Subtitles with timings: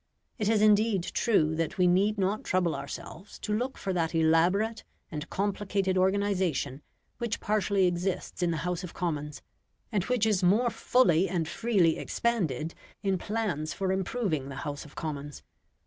[0.39, 4.83] It is indeed true that we need not trouble ourselves to look for that elaborate
[5.11, 6.81] and complicated organisation
[7.19, 9.43] which partially exists in the House of Commons,
[9.91, 14.95] and which is more fully and freely expanded in plans for improving the House of
[14.95, 15.43] Commons.